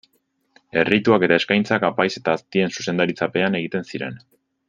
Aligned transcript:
Errituak 0.83 1.25
eta 1.27 1.37
eskaintzak 1.41 1.85
apaiz 1.91 2.09
eta 2.21 2.35
aztien 2.39 2.75
zuzendaritzapean 2.77 3.59
egiten 3.61 3.87
ziren. 3.93 4.19